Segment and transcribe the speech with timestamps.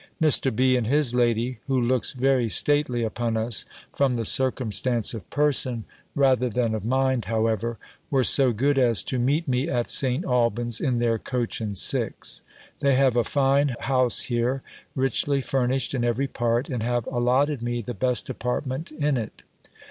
[0.19, 0.55] Mr.
[0.55, 0.75] B.
[0.75, 5.83] and his lady, who looks very stately upon us (from the circumstance of person,
[6.15, 7.77] rather than of mind, however),
[8.09, 10.25] were so good as to meet me at St.
[10.25, 12.41] Alban's, in their coach and six.
[12.79, 14.63] They have a fine house here,
[14.95, 19.43] richly furnished in every part, and have allotted me the best apartment in it.